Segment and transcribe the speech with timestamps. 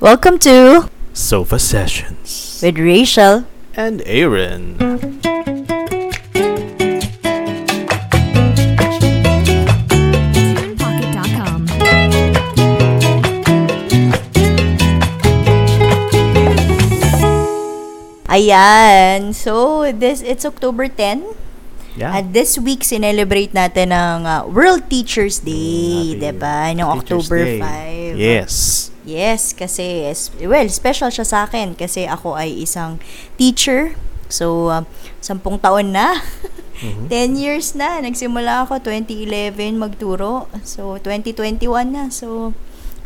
[0.00, 2.60] Welcome to Sofa Sessions.
[2.62, 3.46] with Rachel.
[3.74, 4.78] And Aaron.
[10.38, 11.66] TunePocket.com.
[18.28, 19.32] Ayan.
[19.34, 21.24] So, this it's October 10.
[21.98, 22.14] Yeah.
[22.14, 26.70] At this week, celebrate natin ang uh, World Teachers Day, Happy 'di ba?
[26.78, 28.14] Noong October Day.
[28.14, 28.14] 5.
[28.14, 28.52] Yes.
[29.02, 30.04] Yes, kasi,
[30.44, 33.00] well, special siya sa akin kasi ako ay isang
[33.40, 33.96] teacher.
[34.28, 34.84] So, um,
[35.18, 36.14] sampung taon na.
[36.78, 37.10] Mhm.
[37.10, 37.98] 10 years na.
[37.98, 40.46] Nagsimula ako 2011 magturo.
[40.62, 42.06] So, 2021 na.
[42.06, 42.54] So,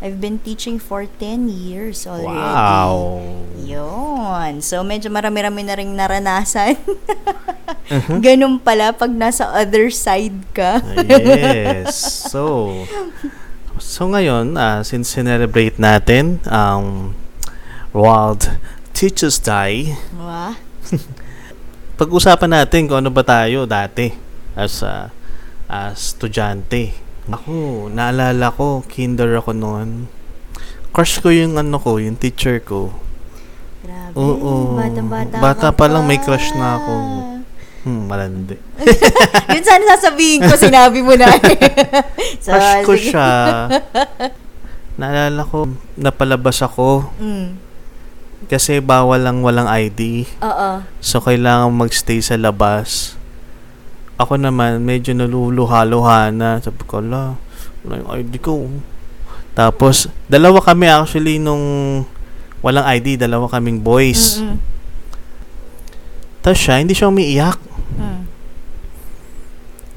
[0.02, 2.34] I've been teaching for 10 years already.
[2.34, 3.22] Wow.
[3.62, 4.58] Yun.
[4.58, 6.74] So, medyo marami-rami na rin naranasan.
[7.86, 8.18] Mhm.
[8.26, 10.82] Ganun pala pag nasa other side ka.
[10.82, 11.94] Ah, yes.
[12.34, 12.66] So,
[13.78, 17.14] so ngayon, ah, since celebrate natin ang
[17.94, 18.58] World
[18.98, 20.58] Teachers Day, Diba?
[22.02, 24.10] pag-usapan natin kung ano ba tayo dati
[24.58, 25.14] as a
[25.70, 26.90] as estudyante.
[27.24, 30.10] Ako, naalala ko, kinder ako noon.
[30.90, 32.90] Crush ko yung ano ko, yung teacher ko.
[33.80, 34.14] Grabe.
[34.14, 34.74] Oo.
[34.74, 36.92] Bata-bata Bata pa lang may crush na ako.
[37.82, 38.54] Hmm, malandi.
[39.54, 41.30] Yun sana sasabihin ko, sinabi mo na.
[42.38, 43.10] so, Crush ko sige.
[43.10, 43.30] siya.
[44.94, 47.48] Naalala ko, napalabas ako Mm.
[48.44, 50.26] kasi bawal lang walang ID.
[50.42, 50.70] Oo.
[50.98, 53.14] So, kailangan magstay sa labas.
[54.20, 56.60] Ako naman, medyo naluluha-luha na.
[56.60, 57.36] Sabi ko, ala,
[57.82, 58.68] wala yung ID ko.
[59.52, 61.62] Tapos, dalawa kami actually nung
[62.64, 64.40] walang ID, dalawa kaming boys.
[64.40, 64.56] Mm-mm.
[66.42, 67.58] Tapos siya, hindi siya umiiyak.
[67.98, 68.22] Mm.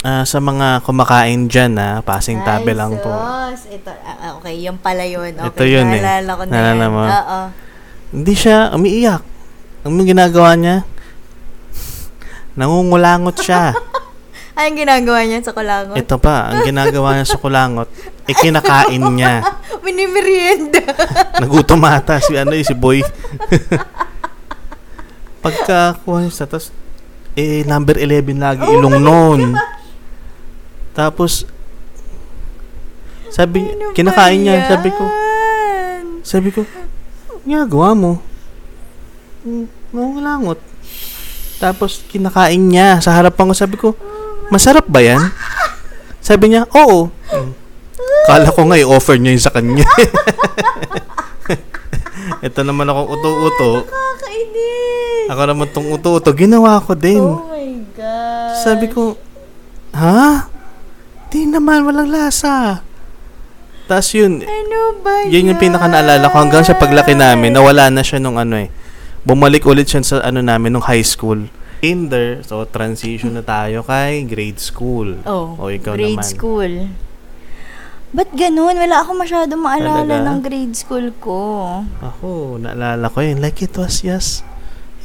[0.06, 3.10] Ah, sa mga kumakain dyan, na passing tabi Ay, lang po.
[3.10, 3.74] sus.
[3.74, 5.34] Ito, ah, ah, okay, yung pala yun.
[5.34, 6.02] Okay, Ito yun eh.
[6.04, 7.02] naalala ko na Naalala mo?
[7.08, 7.40] Oo.
[8.14, 9.24] Hindi siya umiiyak.
[9.88, 10.86] Ang ginagawa niya,
[12.54, 13.74] nangungulangot siya.
[14.56, 16.00] Ay, ang ginagawa niya sa kulangot?
[16.00, 17.92] Ito pa, ang ginagawa niya sa kulangot,
[18.24, 19.44] ikinakain niya.
[19.86, 20.80] Minimerienda.
[21.44, 23.04] Nagutom ata si ano eh, si boy.
[25.44, 26.72] Pagka kuha niya sa tas,
[27.36, 29.42] eh, number 11 lagi Oh ilong noon.
[30.96, 31.44] Tapos,
[33.28, 35.04] sabi, Ano kinakain niya, sabi ko,
[36.24, 36.64] sabi ko,
[37.44, 38.12] ginagawa mo.
[39.44, 40.60] "Mm, Nangungulangot.
[41.60, 44.00] Tapos, kinakain niya sa harapan ko, sabi ko,
[44.50, 45.22] masarap ba yan?
[46.26, 47.10] Sabi niya, oo.
[48.26, 49.86] Kala ko nga, i-offer niya yun sa kanya.
[52.46, 53.86] Ito naman akong uto-uto.
[53.86, 55.30] Nakakainis.
[55.30, 56.30] Ako naman tong uto-uto.
[56.34, 57.22] Ginawa ko din.
[57.22, 58.54] Oh my God.
[58.62, 59.18] Sabi ko,
[59.94, 60.50] ha?
[61.30, 62.82] Di naman, walang lasa.
[63.86, 68.02] Tapos yun, Ano ba yun yung pinaka naalala ko hanggang sa paglaki namin, nawala na
[68.02, 68.74] siya nung ano eh.
[69.22, 71.46] Bumalik ulit siya sa ano namin nung high school.
[71.86, 75.22] Kinder, so transition na tayo kay grade school.
[75.22, 76.26] Oh, O, ikaw grade naman.
[76.26, 76.74] school.
[78.10, 78.74] Ba't ganun?
[78.74, 80.26] Wala ako masyadong maalala Talaga?
[80.34, 81.38] ng grade school ko.
[82.02, 83.38] Ako, naalala ko yun.
[83.38, 84.42] Like it was yes,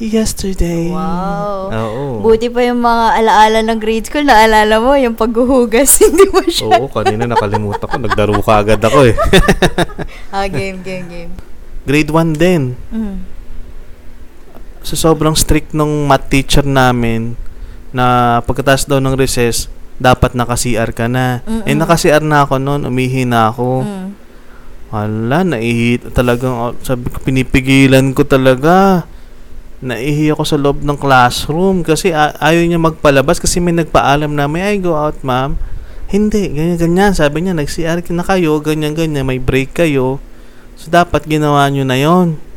[0.00, 0.88] yesterday.
[0.88, 1.68] Wow.
[1.68, 2.04] Oo.
[2.24, 6.80] Buti pa yung mga alaala ng grade school, naalala mo, yung paghuhugas, hindi mo siya.
[6.80, 7.96] Oo, kanina nakalimutan ko.
[8.00, 9.14] Nagdaro ka agad ako eh.
[10.32, 11.32] Ah, game, game, game.
[11.84, 12.72] grade 1 din.
[12.88, 13.39] Mm.
[14.90, 17.38] So, sobrang strict nung math teacher namin
[17.94, 19.70] na pagkatapos daw ng recess,
[20.02, 21.46] dapat naka-CR ka na.
[21.46, 21.62] Mm-mm.
[21.62, 22.90] Eh, naka-CR na ako noon.
[22.90, 23.86] Umihi na ako.
[23.86, 24.08] Mm.
[24.90, 29.06] Hala, naihi talagang, oh, sabi ko, pinipigilan ko talaga.
[29.78, 34.50] Naihi ako sa loob ng classroom kasi a- ayaw niya magpalabas kasi may nagpaalam na,
[34.50, 35.54] may I go out, ma'am?
[36.10, 37.14] Hindi, ganyan-ganyan.
[37.14, 40.18] Sabi niya, nag-CR na kayo, ganyan-ganyan, may break kayo.
[40.74, 42.49] So, dapat ginawa niyo na yon.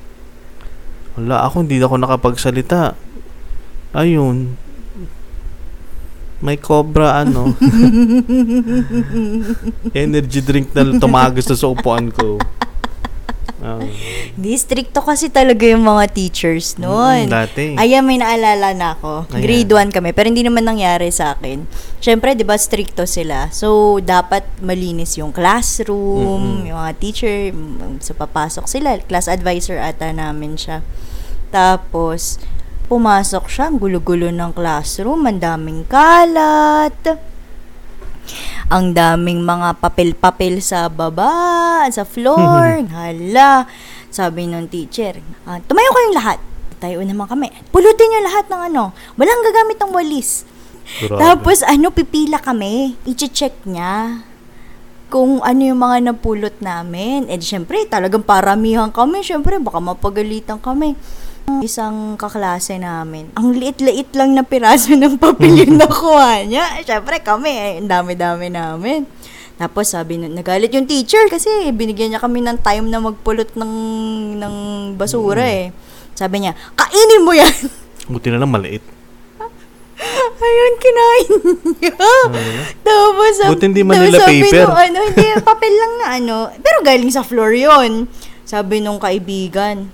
[1.13, 2.97] Wala, ako hindi ako nakapagsalita.
[3.93, 4.57] Ayun.
[6.43, 7.53] May cobra, ano.
[9.95, 12.35] Energy drink na tumagos na sa upuan ko.
[13.63, 13.79] Ah,
[14.35, 17.31] Di, stricto kasi talaga yung mga teachers noon.
[17.31, 17.79] mm, dati.
[17.79, 19.23] Ayan, may naalala na ako.
[19.31, 19.39] Ayan.
[19.39, 21.63] Grade 1 kami, pero hindi naman nangyari sa akin.
[22.03, 23.47] Siyempre, di ba, stricto sila.
[23.55, 26.67] So, dapat malinis yung classroom, Mm-mm.
[26.67, 28.99] yung mga teacher, mm, so papasok sila.
[28.99, 30.83] Class advisor ata namin siya.
[31.53, 32.41] Tapos,
[32.89, 37.21] pumasok siya, ang gulo-gulo ng classroom, ang daming kalat.
[38.73, 42.81] Ang daming mga papel-papel sa baba, sa floor.
[42.97, 43.69] Hala.
[44.09, 46.39] Sabi nung teacher, ah, tumayo kayong lahat.
[46.81, 47.53] Tayo naman kami.
[47.69, 48.91] Pulutin niyo lahat ng ano.
[49.13, 50.49] Walang gagamit ng walis.
[51.05, 51.21] Grabe.
[51.21, 52.97] Tapos ano, pipila kami.
[53.05, 54.25] I-check niya.
[55.13, 57.29] kung ano yung mga napulot namin.
[57.29, 59.21] And syempre, talagang paramihan kami.
[59.21, 60.97] Syempre, baka mapagalitan kami.
[61.43, 66.79] Isang kaklase namin, ang liit-liit lang na piraso ng papel yung nakuha niya.
[66.87, 69.03] Syempre, kami, eh, ang dami-dami namin.
[69.59, 73.73] Tapos sabi na, nagalit yung teacher kasi binigyan niya kami ng time na magpulot ng,
[74.39, 74.55] ng
[74.95, 75.75] basura eh.
[76.15, 77.51] Sabi niya, kainin mo yan!
[78.11, 78.83] Buti na lang maliit.
[80.43, 81.31] Ayun, kinain
[81.79, 81.95] niya.
[82.83, 84.63] Tapos, sab- Buti hindi tapos Manila sabi paper.
[84.63, 86.35] nung ano, hindi, papel lang na ano.
[86.59, 87.91] Pero galing sa floor yun.
[88.43, 89.87] Sabi nung kaibigan,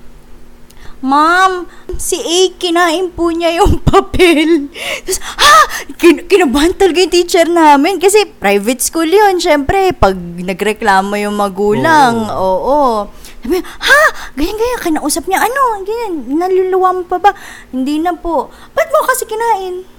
[1.00, 1.63] Ma'am,
[1.96, 4.68] si A, kinain po niya yung papel.
[5.04, 5.57] Tapos, ha?
[5.96, 7.98] Kin- kinabahan talaga yung teacher namin.
[7.98, 9.96] Kasi private school yun, syempre.
[9.96, 13.07] Pag nagreklamo yung magulang, oo.
[13.40, 14.01] Sabi, ha?
[14.36, 15.81] Ganyan-ganyan, kinausap niya, ano?
[15.81, 17.31] Ganyan, naluluwa mo pa ba?
[17.72, 18.52] Hindi na po.
[18.75, 19.99] Ba't mo kasi kinain?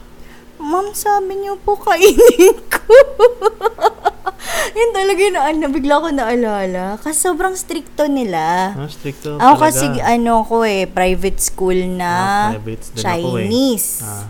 [0.61, 2.85] Ma'am, sabi niyo po kainin ko.
[4.79, 6.85] Yun talaga na, ano, bigla ko naalala.
[7.01, 8.77] Kasi sobrang stricto nila.
[8.77, 9.65] Ah, stricto Ako talaga.
[9.67, 13.03] kasi ano ko eh, private school na Ah, private ako eh.
[13.03, 13.91] Chinese.
[14.05, 14.29] Ah.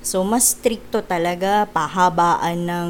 [0.00, 2.88] So, mas stricto talaga, pahabaan ng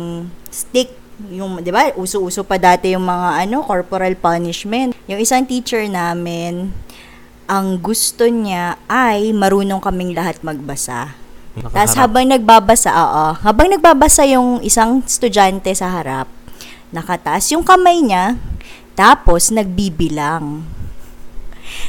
[0.48, 0.94] stick.
[1.34, 4.94] Yung, di ba, uso-uso pa dati yung mga ano, corporal punishment.
[5.10, 6.70] Yung isang teacher namin,
[7.50, 11.10] ang gusto niya ay marunong kaming lahat magbasa.
[11.62, 16.28] Tapos habang nagbabasa, oo, habang nagbabasa yung isang estudyante sa harap,
[16.94, 18.38] nakataas yung kamay niya,
[18.98, 20.66] tapos nagbibilang.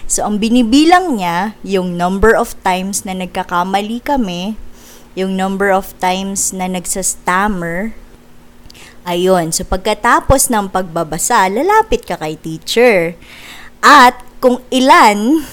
[0.05, 4.59] So, ang binibilang niya, yung number of times na nagkakamali kami,
[5.15, 7.95] yung number of times na nagsastammer,
[9.07, 9.49] ayun.
[9.55, 13.15] So, pagkatapos ng pagbabasa, lalapit ka kay teacher.
[13.79, 15.43] At kung ilan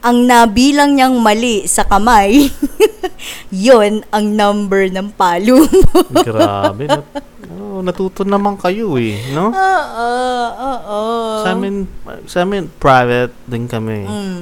[0.00, 2.48] ang nabilang niyang mali sa kamay,
[3.66, 5.98] yon ang number ng palo mo.
[6.22, 6.88] Grabe.
[6.88, 9.50] Nat- oh, natuto naman kayo eh, no?
[9.50, 10.08] Oo,
[10.50, 11.00] oo.
[11.42, 11.86] Sa amin,
[12.26, 14.04] sa amin, private din kami.
[14.04, 14.40] Mm,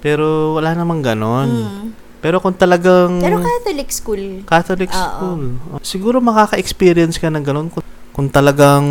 [0.00, 1.48] Pero wala namang ganon.
[1.50, 1.86] mm.
[2.16, 4.22] Pero kung talagang Pero Catholic school.
[4.42, 4.98] Catholic Oo.
[4.98, 5.42] school,
[5.84, 8.82] siguro makaka-experience ka ng ganon kung, kung talagang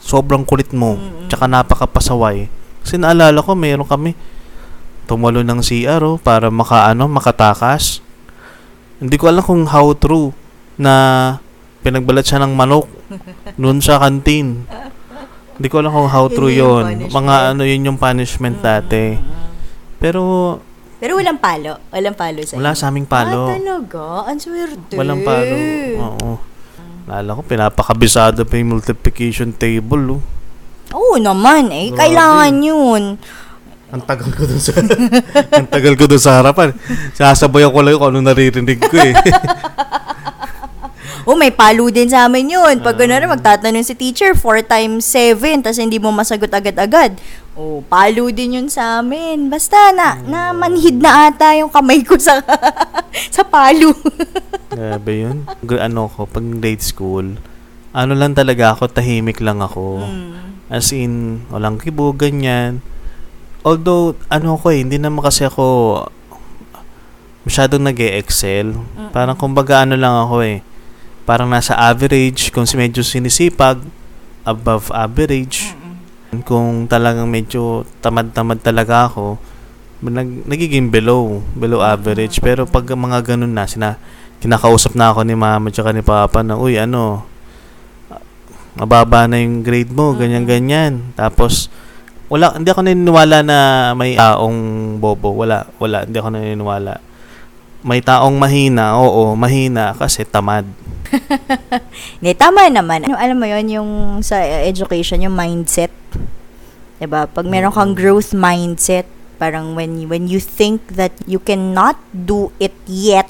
[0.00, 1.28] sobrang kulit mo, Mm-mm.
[1.28, 2.48] tsaka napakapasaway.
[2.84, 4.12] Kasi naalala ko, mayroon kami
[5.04, 8.00] tumalo ng CR oh, para makaano, makatakas.
[8.98, 10.32] Hindi ko alam kung how true
[10.80, 11.38] na
[11.84, 12.88] pinagbalat siya ng manok
[13.60, 14.64] noon sa kantin.
[15.54, 16.84] Hindi ko alam kung how Yun true yun.
[16.84, 17.14] punishment.
[17.14, 19.14] Mga ano yun yung punishment dati.
[20.02, 20.22] Pero
[20.98, 21.78] Pero walang palo.
[21.92, 23.52] Walang palo sa wala sa aming palo.
[23.52, 24.04] Ah, talaga?
[24.32, 24.94] Ang swerte.
[24.96, 25.56] Walang palo.
[26.00, 26.30] Oo.
[27.04, 30.16] Lala ko, pinapakabisado pa yung multiplication table.
[30.16, 30.22] Oh.
[30.96, 31.92] Oo naman eh.
[31.92, 32.00] Grabe.
[32.00, 33.02] Kailangan yun.
[33.94, 34.72] Ang tagal ko dun sa
[35.62, 36.74] ang tagal ko dun sa harapan.
[37.14, 39.14] Sasabayan ko lang kung ano naririnig ko eh.
[41.24, 42.84] Oh, may palo din sa amin yun.
[42.84, 43.08] Pag Ah.
[43.08, 47.16] gano'n magtatanong si teacher, 4 times 7, tapos hindi mo masagot agad-agad.
[47.56, 49.48] Oh, palo din yun sa amin.
[49.48, 52.44] Basta na, na manhid na ata yung kamay ko sa
[53.34, 53.96] sa palo.
[54.68, 55.48] Grabe yun.
[55.80, 57.40] Ano ko, pag grade school,
[57.96, 60.04] ano lang talaga ako, tahimik lang ako.
[60.04, 60.68] Mm.
[60.68, 62.84] As in, walang kibo, ganyan.
[63.64, 65.64] Although, ano ko eh, hindi naman kasi ako
[67.48, 68.72] masyadong nag excel
[69.12, 70.60] Parang kumbaga ano lang ako eh.
[71.24, 73.80] Parang nasa average, kung si medyo sinisipag,
[74.44, 75.72] above average.
[76.44, 79.40] Kung talagang medyo tamad-tamad talaga ako,
[80.04, 82.44] nag, nagiging below, below average.
[82.44, 83.96] Pero pag mga ganun na, sina,
[84.44, 87.24] kinakausap na ako ni mama tsaka ni papa na, uy, ano,
[88.76, 91.00] mababa na yung grade mo, ganyan-ganyan.
[91.16, 91.72] Tapos,
[92.28, 93.58] wala, hindi ako naniniwala na
[93.92, 94.58] may taong
[94.98, 95.36] bobo.
[95.36, 96.92] Wala, wala, hindi ako naniniwala.
[97.84, 100.64] May taong mahina, oo, mahina kasi tamad.
[102.18, 103.06] Hindi, tama naman.
[103.06, 103.90] Ano, alam mo yon yung
[104.24, 105.92] sa education, yung mindset.
[106.98, 112.00] 'Di ba Pag meron kang growth mindset, parang when, when you think that you cannot
[112.10, 113.28] do it yet,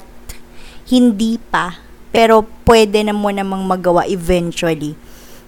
[0.87, 1.81] hindi pa.
[2.15, 4.95] Pero pwede na mo namang magawa eventually.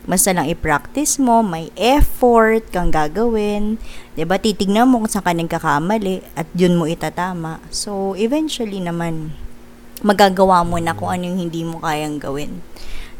[0.08, 3.76] Basta lang i-practice mo, may effort kang gagawin.
[4.16, 7.60] 'Di ba Titignan mo kung saan ka nagkakamali at yun mo itatama.
[7.76, 9.36] So, eventually naman,
[10.00, 12.64] magagawa mo na kung ano yung hindi mo kayang gawin.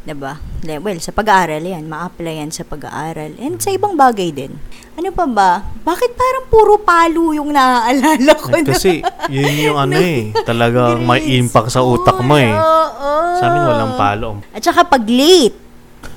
[0.08, 0.40] 'Di ba?
[0.64, 3.36] Well, sa pag-aaral yan, ma-apply yan sa pag-aaral.
[3.36, 4.56] And sa ibang bagay din.
[4.96, 5.50] Ano pa ba?
[5.84, 8.50] Bakit parang puro palo yung naaalala ko?
[8.56, 12.50] Eh, kasi, yun yung ano eh, talagang may Grade impact sa utak mo eh.
[12.50, 13.12] Oo.
[13.36, 14.40] Sa amin walang palo.
[14.56, 15.67] At saka pag late.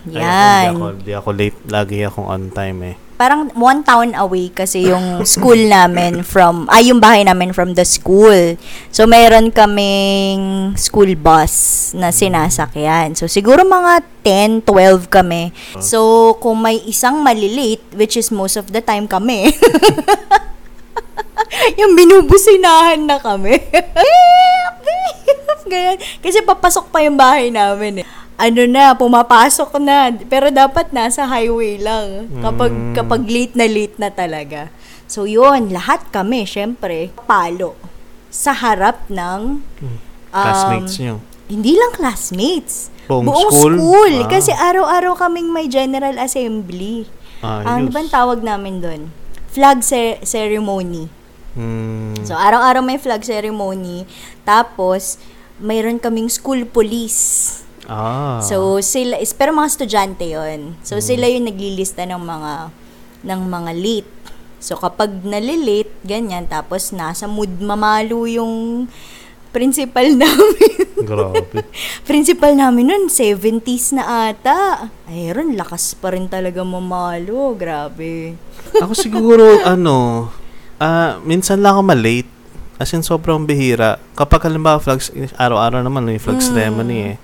[0.09, 0.25] Ay, Yan.
[0.25, 1.57] Hindi ako, hindi ako late.
[1.69, 2.97] Lagi akong on time eh.
[3.21, 7.85] parang one town away kasi yung school namin from, ay yung bahay namin from the
[7.85, 8.57] school.
[8.89, 11.53] So, meron kaming school bus
[11.93, 13.13] na sinasakyan.
[13.13, 15.53] So, siguro mga 10, 12 kami.
[15.77, 19.53] So, kung may isang malilate, which is most of the time kami,
[21.79, 23.53] yung binubusinahan na kami.
[25.71, 25.97] Ganyan.
[26.25, 28.07] Kasi papasok pa yung bahay namin eh.
[28.41, 30.09] Ano na, pumapasok na.
[30.25, 32.25] Pero dapat nasa highway lang.
[32.41, 32.93] Kapag, Mm.
[32.97, 34.73] kapag late na late na talaga.
[35.05, 37.77] So yun, lahat kami, syempre, palo.
[38.33, 39.61] Sa harap ng...
[39.61, 39.95] um,
[40.33, 41.21] Classmates nyo.
[41.45, 42.89] Hindi lang classmates.
[43.05, 43.73] Buong Buong school?
[43.75, 44.13] school.
[44.23, 44.29] Ah.
[44.31, 47.05] Kasi araw-araw kaming may general assembly.
[47.43, 49.01] Ang ano ba tawag namin doon?
[49.51, 51.11] Flag ce- ceremony.
[51.51, 52.15] Hmm.
[52.23, 54.07] So, araw-araw may flag ceremony.
[54.41, 55.19] Tapos,
[55.59, 57.59] mayroon kaming school police.
[57.85, 58.41] Ah.
[58.41, 61.05] So, sila, is, pero mga estudyante yon So, Hmm.
[61.05, 62.53] sila yung naglilista ng mga,
[63.23, 64.11] ng mga late.
[64.57, 68.85] So, kapag nalilate, ganyan, tapos nasa mood mamalo yung
[69.49, 70.85] principal namin.
[71.01, 71.65] Grabe.
[72.05, 74.87] principal namin nun, 70s na ata.
[75.09, 77.57] Ayun, lakas pa rin talaga mamalo.
[77.57, 78.37] Grabe.
[78.77, 80.29] ako siguro, ano,
[80.77, 82.29] ah minsan lang ako malate.
[82.77, 84.01] As in, sobrang bihira.
[84.13, 87.15] Kapag halimbawa, flags, araw-araw naman, yung flag ceremony eh.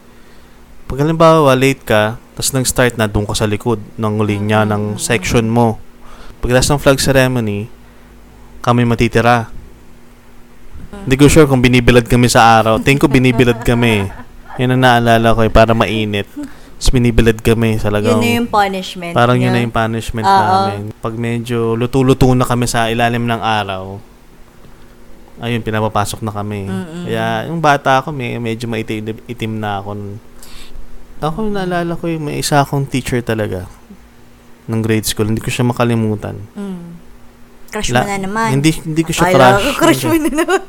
[0.88, 5.44] Pag halimbawa, late ka, tapos nag-start na doon ka sa likod ng linya ng section
[5.52, 5.76] mo.
[6.40, 7.68] Pagkatapos ng flag ceremony,
[8.64, 9.52] kami matitira.
[11.04, 12.80] Hindi ko sure kung binibilad kami sa araw.
[12.80, 14.08] Tingin ko binibilad kami.
[14.58, 16.28] Yan ang naalala ko eh, para mainit.
[16.78, 19.60] Tapos binibilad kami sa Yun na yung punishment Parang yun niya.
[19.60, 20.38] na yung punishment Oo.
[20.38, 20.82] namin.
[21.04, 23.98] Pag medyo luto-luto na kami sa ilalim ng araw,
[25.42, 26.70] ayun, pinapapasok na kami.
[26.70, 27.04] Mm-mm.
[27.10, 29.90] Kaya, yung bata ako, may, medyo maitim itim na ako.
[29.98, 30.22] nun.
[31.18, 33.66] Ako, naalala ko yung may isa akong teacher talaga
[34.70, 35.26] ng grade school.
[35.26, 36.38] Hindi ko siya makalimutan.
[36.54, 36.88] Mm.
[37.74, 38.50] Crush La- mo na naman.
[38.54, 39.66] Hindi, hindi ko siya Akala crush.
[39.66, 40.62] ko crush mo na naman.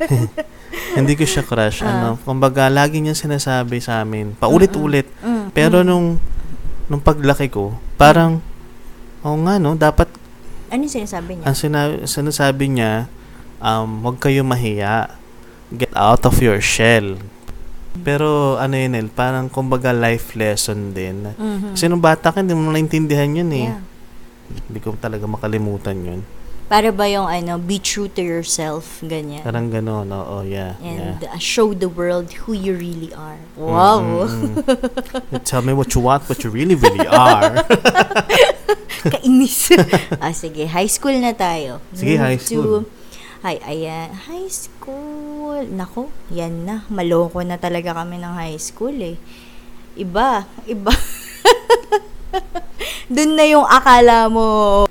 [0.99, 1.79] hindi ko siya crush.
[1.85, 1.89] Ah.
[1.93, 5.07] Ano, kumbaga, lagi niya sinasabi sa amin, paulit-ulit.
[5.21, 5.87] Mm, Pero mm.
[5.87, 6.17] nung,
[6.89, 8.41] nung paglaki ko, parang,
[9.21, 10.09] oo nga no, dapat
[10.73, 11.45] Ano yung sinasabi niya?
[11.49, 12.93] ang sinabi, sinasabi niya,
[13.61, 15.13] um, huwag kayo mahiya.
[15.69, 17.21] Get out of your shell.
[18.05, 21.35] Pero ano yun, El, parang kumbaga life lesson din.
[21.35, 21.75] Mhm.
[21.75, 23.69] Kasi nung bata ka, hindi mo naintindihan yun eh.
[23.73, 23.81] Yeah.
[24.69, 26.21] Hindi ko talaga makalimutan yun.
[26.69, 29.41] Para ba yung ano, be true to yourself, ganyan.
[29.41, 30.77] Parang gano'n, oo, yeah.
[30.85, 31.33] And yeah.
[31.33, 33.41] uh, show the world who you really are.
[33.57, 34.05] Wow.
[34.29, 35.41] Mm-mm.
[35.49, 37.65] Tell me what you want, what you really, really are.
[39.17, 39.73] Kainis.
[40.21, 41.81] ah, sige, high school na tayo.
[41.97, 42.85] Sige, Move high school.
[42.85, 42.98] To,
[43.39, 44.11] Ay, ayan.
[44.27, 45.63] High school.
[45.71, 46.83] Nako, yan na.
[46.91, 49.15] Maloko na talaga kami ng high school eh.
[49.95, 50.43] Iba.
[50.67, 50.91] Iba.
[53.15, 54.43] Doon na yung akala mo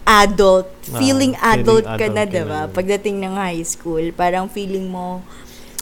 [0.07, 0.71] adult.
[0.87, 2.59] Ah, Feeling feeling adult ka na, adult ka diba?
[2.63, 2.71] na.
[2.71, 5.19] Pagdating ng high school, parang feeling mo,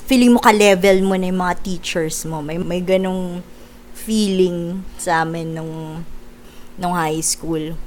[0.09, 2.41] feeling mo ka-level mo na yung mga teachers mo.
[2.41, 3.45] May, may ganong
[3.93, 6.01] feeling sa amin nung,
[6.81, 7.77] nung high school.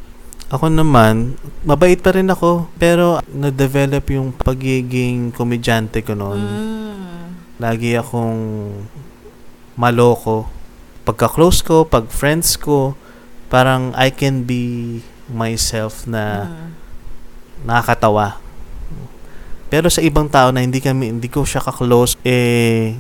[0.49, 2.73] Ako naman, mabait pa rin ako.
[2.81, 6.41] Pero na-develop yung pagiging komedyante ko noon.
[6.41, 7.27] Mm.
[7.61, 8.41] Lagi akong
[9.77, 10.49] maloko.
[11.05, 12.97] Pagka-close ko, pag friends ko,
[13.53, 16.69] parang I can be myself na Mm.
[17.69, 18.41] nakakatawa.
[19.69, 22.97] Pero sa ibang tao na hindi kami hindi ko siya ka-close eh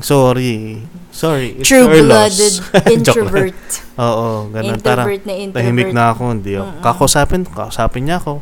[0.00, 0.80] sorry.
[1.18, 1.58] Sorry.
[1.58, 2.54] It's True-blooded
[2.94, 3.58] introvert.
[3.98, 4.78] Oo, ganun.
[4.78, 5.56] Introvert na introvert.
[5.58, 6.22] tahimik na ako.
[6.32, 6.70] Hindi ako.
[6.70, 6.80] Mm-mm.
[6.80, 8.38] Kakausapin, kakausapin niya ako.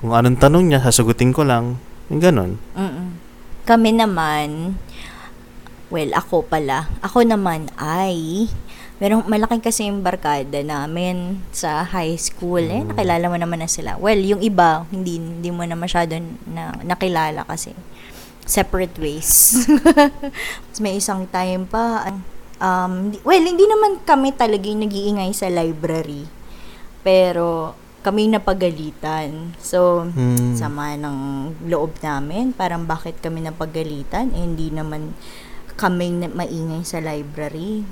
[0.00, 1.78] Kung anong tanong niya, sasagutin ko lang.
[2.10, 2.52] Yung ganun.
[2.74, 3.14] Mm-mm.
[3.62, 4.74] Kami naman,
[5.88, 6.90] well, ako pala.
[7.00, 8.50] Ako naman ay,
[8.98, 12.60] merong malaking kasi yung barkada namin sa high school.
[12.60, 12.90] Eh, Mm.
[12.90, 13.94] nakilala mo naman na sila.
[13.94, 16.18] Well, yung iba, hindi, hindi mo na masyado
[16.50, 17.78] na, nakilala kasi.
[18.50, 19.54] Separate ways.
[20.82, 22.10] May isang time pa,
[22.58, 26.26] um, well, hindi naman kami talaga yung nag-iingay sa library.
[27.06, 29.54] Pero, kami napagalitan.
[29.60, 30.56] So, Hmm.
[30.56, 31.18] sama ng
[31.68, 32.50] loob namin.
[32.50, 34.32] Parang bakit kami napagalitan?
[34.34, 35.12] Eh, hindi naman
[35.76, 37.84] kami na maingay sa library.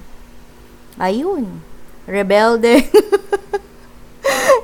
[0.99, 1.63] Ayun.
[2.09, 2.83] Rebelde.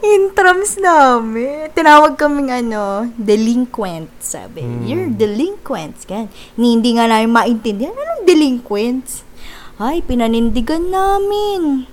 [0.04, 1.72] Intrams namin.
[1.72, 4.60] Tinawag kaming ano, delinquent, sabi.
[4.60, 4.84] Hmm.
[4.84, 6.04] You're delinquents.
[6.04, 6.28] Gan.
[6.60, 7.96] Ni, hindi nga namin maintindihan.
[7.96, 9.24] Anong delinquents?
[9.80, 11.88] Ay, pinanindigan namin.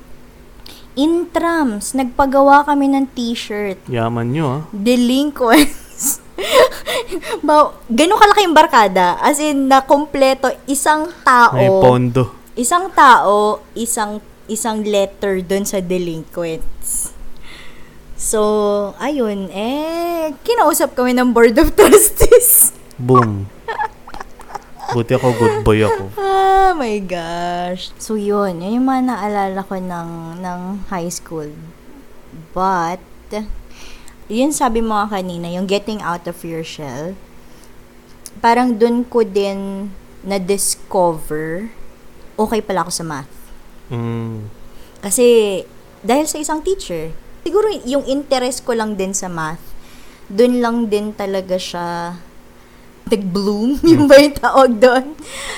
[0.99, 1.95] Intrams.
[1.95, 4.61] Nagpagawa kami ng t-shirt Yaman nyo, ah.
[4.75, 6.19] delinquents.
[7.47, 9.15] ba, ganun kalaki yung barkada.
[9.23, 12.35] As in, na kompleto, isang tao, May pondo.
[12.59, 14.19] isang tao, isang
[14.51, 17.15] isang letter doon sa delinquents.
[18.21, 22.69] So, ayun, eh, kinausap kami ng Board of Trustees.
[23.01, 23.49] Boom.
[24.93, 26.13] Buti ako, good boy ako.
[26.21, 27.89] Oh my gosh.
[27.97, 28.61] So, yun.
[28.61, 30.61] Yun yung mga naalala ko ng, ng
[30.93, 31.49] high school.
[32.53, 33.01] But,
[34.29, 37.17] yun sabi mo nga kanina, yung getting out of your shell,
[38.37, 39.89] parang dun ko din
[40.21, 41.73] na-discover,
[42.37, 43.33] okay pala ako sa math.
[43.89, 44.45] Mm.
[45.01, 45.25] Kasi,
[46.05, 47.09] dahil sa isang teacher,
[47.45, 49.61] siguro yung interest ko lang din sa math,
[50.31, 52.15] dun lang din talaga siya
[53.11, 55.05] nag-bloom, yung ba yung tawag doon?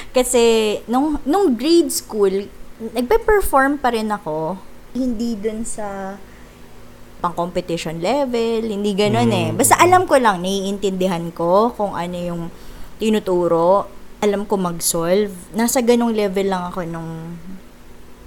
[0.10, 0.42] Kasi,
[0.90, 2.50] nung, nung grade school,
[2.80, 4.58] nagpe-perform pa rin ako.
[4.98, 6.18] Hindi dun sa
[7.24, 9.48] pang competition level, hindi ganun eh.
[9.54, 9.56] Mm.
[9.56, 12.44] Basta alam ko lang, naiintindihan ko kung ano yung
[13.00, 13.88] tinuturo.
[14.20, 15.32] Alam ko mag-solve.
[15.56, 17.40] Nasa ganong level lang ako nung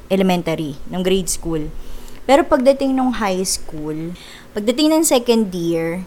[0.09, 1.69] elementary, nung grade school.
[2.26, 4.18] Pero pagdating nung high school,
[4.50, 6.02] pagdating ng second year,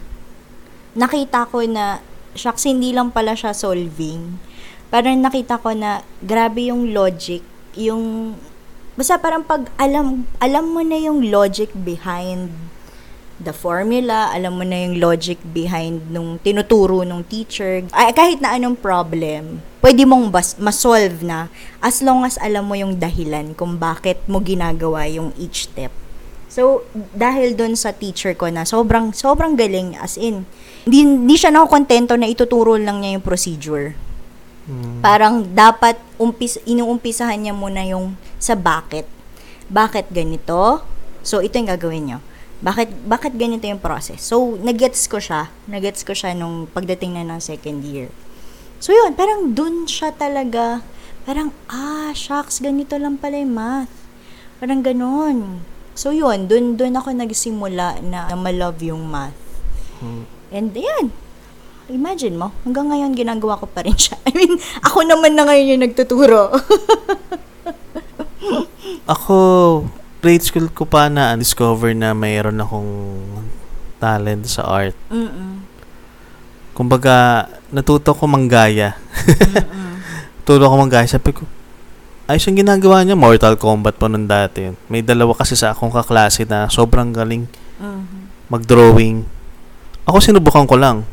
[0.92, 2.04] nakita ko na,
[2.36, 4.36] shucks, hindi lang pala siya solving.
[4.92, 7.40] Parang nakita ko na, grabe yung logic,
[7.80, 8.36] yung,
[9.00, 12.52] basta parang pag alam, alam mo na yung logic behind
[13.40, 17.88] the formula, alam mo na yung logic behind nung tinuturo nung teacher.
[17.96, 21.48] Ay, kahit na anong problem, pwede mong bas, masolve na
[21.80, 25.96] as long as alam mo yung dahilan kung bakit mo ginagawa yung each step.
[26.50, 26.82] So,
[27.14, 30.50] dahil doon sa teacher ko na sobrang, sobrang galing as in,
[30.90, 33.94] hindi, hindi siya nakukontento na ituturo lang niya yung procedure.
[34.66, 35.06] Mm.
[35.06, 39.06] Parang dapat umpis, inuumpisahan niya muna yung sa bakit.
[39.70, 40.82] Bakit ganito?
[41.22, 42.20] So, ito yung gagawin niyo.
[42.66, 44.26] Bakit, bakit ganito yung process?
[44.26, 45.54] So, nagets ko siya.
[45.70, 48.10] Nagets ko siya nung pagdating na ng second year.
[48.82, 49.14] So, yun.
[49.14, 50.82] Parang dun siya talaga.
[51.30, 53.94] Parang, ah, shucks, ganito lang pala yung math.
[54.58, 55.62] Parang ganun.
[56.00, 56.48] So, yun.
[56.48, 59.36] Dun, dun ako nagsimula na, na ma-love yung math.
[60.00, 60.24] Mm.
[60.56, 61.12] And yan.
[61.92, 64.16] Imagine mo, hanggang ngayon ginagawa ko pa rin siya.
[64.30, 66.48] I mean, ako naman na ngayon yung nagtuturo.
[69.10, 69.36] Ako,
[70.22, 72.94] grade school ko pa na discover na mayroon akong
[73.98, 74.94] talent sa art.
[75.10, 75.66] Mm-mm.
[76.78, 78.96] Kumbaga, natuto ko manggaya.
[79.28, 79.98] Mm-mm.
[80.46, 81.10] Tuto ko manggaya.
[81.10, 81.44] Sabi ko,
[82.30, 83.18] ayos yung ginagawa niya.
[83.18, 84.70] Mortal Kombat pa nun dati.
[84.86, 87.50] May dalawa kasi sa akong kaklase na sobrang galing
[87.82, 88.46] Mhm.
[88.54, 89.26] mag-drawing.
[90.06, 91.10] Ako sinubukan ko lang.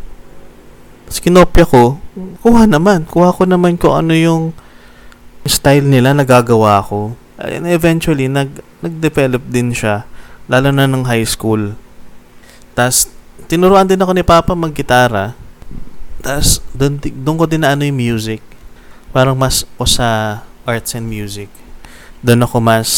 [1.09, 1.96] Tapos kinopya ko,
[2.44, 3.09] kuha naman.
[3.09, 4.52] Kuha ko naman ko ano yung
[5.48, 7.16] style nila nagagawa ko.
[7.40, 8.50] And eventually, nag,
[8.83, 10.05] nag-develop din siya.
[10.48, 11.76] Lalo na ng high school.
[12.72, 13.12] Tapos,
[13.46, 15.37] tinuruan din ako ni Papa mag-gitara.
[16.24, 18.40] Tapos, doon, doon ko din na ano yung music.
[19.12, 21.48] Parang mas o sa arts and music.
[22.20, 22.90] Doon ako mas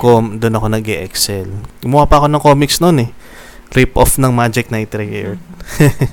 [0.00, 1.50] com, doon ako nag excel
[1.84, 3.10] Gumawa pa ako ng comics noon eh.
[3.70, 5.38] Rip-off ng Magic Knight Rare.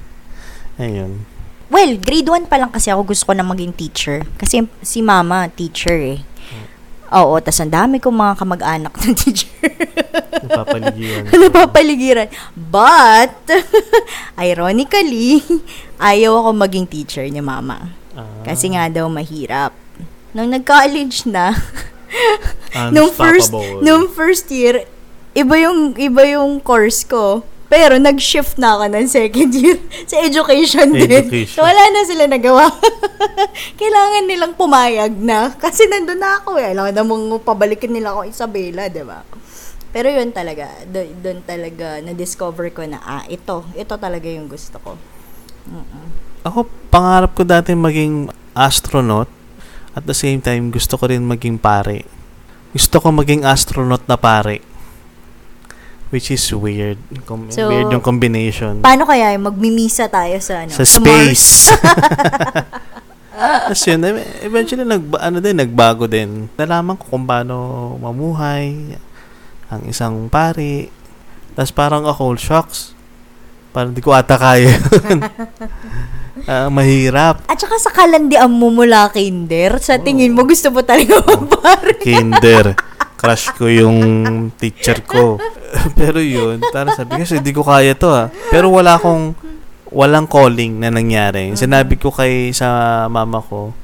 [0.83, 1.25] Ayun.
[1.67, 4.21] Well, grade 1 pa lang kasi ako gusto ko na maging teacher.
[4.37, 6.19] Kasi si mama, teacher eh.
[7.07, 9.71] Oo, tas ang dami kong mga kamag-anak na teacher.
[10.43, 11.23] Napapaligiran.
[11.47, 12.27] Napapaligiran.
[12.53, 13.47] But,
[14.35, 15.39] ironically,
[15.97, 17.95] ayaw ako maging teacher ni mama.
[18.11, 19.71] Ah, Kasi nga daw mahirap.
[20.37, 21.57] Nung nag-college na,
[22.93, 23.49] nung first
[23.81, 24.85] nung first year,
[25.33, 27.41] iba yung iba yung course ko.
[27.67, 29.75] Pero nag-shift na ako ng second year
[30.09, 31.09] sa education din.
[31.09, 31.57] Education.
[31.57, 32.69] So wala na sila nagawa.
[33.81, 36.71] Kailangan nilang pumayag na kasi nandun na ako eh.
[36.71, 39.25] Alam namang pabalikin nila ako Isabela, 'di ba?
[39.91, 44.77] Pero yun talaga, do- doon talaga na-discover ko na ah, ito, ito talaga yung gusto
[44.77, 44.93] ko.
[45.67, 46.05] Mm-mm.
[46.45, 49.31] Ako, pangarap ko dati maging astronaut.
[49.97, 52.05] At the same time, gusto ko rin maging pare.
[52.69, 54.61] Gusto ko maging astronaut na pare.
[56.13, 57.01] Which is weird.
[57.25, 58.85] Com- So, weird yung combination.
[58.85, 60.69] Paano kaya yung magmimisa tayo sa ano?
[60.69, 61.01] sa Mars?
[61.01, 61.49] space.
[63.69, 64.01] Tapos yun,
[64.41, 66.49] eventually, nag, ano din, nagbago din.
[66.57, 67.55] Nalaman ko kung paano
[67.97, 68.97] mamuhay
[69.69, 70.89] ang isang pari.
[71.53, 72.96] Tapos parang ako, shocks.
[73.77, 75.21] Parang di ko ata kaya yun.
[76.47, 77.43] Ah, mahirap.
[77.49, 81.99] At saka sa kalandian mo mula kinder, sa tingin mo gusto mo talaga magpare.
[81.99, 82.71] Kinder.
[83.19, 83.99] Crush ko yung
[84.55, 85.41] teacher ko.
[85.99, 88.31] Pero yun, parang sabi kasi di ko kaya to ah.
[88.53, 89.35] Pero wala akong,
[89.91, 91.51] walang calling na nangyari.
[91.57, 93.75] Sinabi ko kay sa mama ko,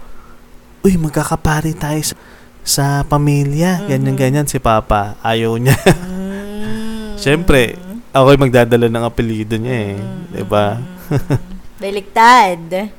[0.87, 2.15] Uy, magkakapari tayo sa,
[2.63, 3.91] sa pamilya.
[3.91, 5.19] Ganyan-ganyan si Papa.
[5.19, 5.75] Ayaw niya.
[5.83, 7.19] Mm.
[7.19, 7.75] Siyempre,
[8.13, 9.95] ako yung magdadala ng apelido niya eh.
[10.29, 10.77] Diba?
[11.81, 12.93] Baliktad.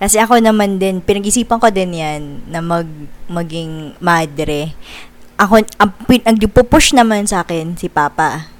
[0.00, 2.88] Kasi ako naman din, pinag-isipan ko din yan na mag,
[3.30, 4.74] maging madre.
[5.38, 5.92] Ako, ang,
[6.26, 8.50] ang pupush naman sa akin si Papa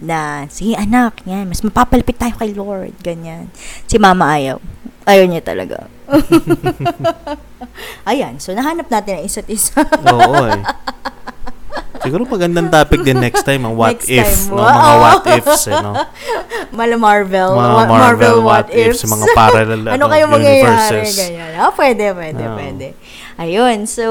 [0.00, 3.52] na, sige anak, yan, mas mapapalapit tayo kay Lord, ganyan.
[3.84, 4.56] Si mama ayaw.
[5.04, 5.84] Ayaw niya talaga.
[8.10, 9.84] Ayan, so nahanap natin ang isa't isa.
[9.84, 10.64] Oo eh.
[12.00, 14.56] Siguro magandang topic din next time, ang what Next if, time.
[14.56, 14.64] no?
[14.64, 14.96] Mga Wow.
[14.98, 15.92] what ifs, eh, no?
[16.80, 17.50] Mala Marvel.
[17.52, 21.04] Mga wa- Marvel, what ifs, mga parallel ano ano, kayo mangyayari?
[21.04, 21.50] Ganyan.
[21.60, 22.56] Ah, pwede, pwede, Oo.
[22.56, 22.86] pwede.
[23.36, 24.04] Ayun, so,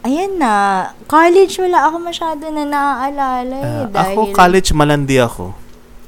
[0.00, 0.52] ayan na.
[1.08, 3.64] College, wala ako masyado na naaalala eh.
[3.64, 5.56] Ah, dahil, ako, college, malandi ako.